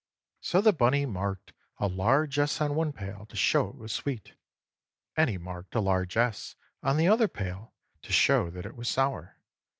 [0.39, 4.33] So the bunny marked a large S on one pail, to show it was sweet.
[5.15, 8.89] And he marked a large S on the other pail to show that it was
[8.89, 9.37] sour.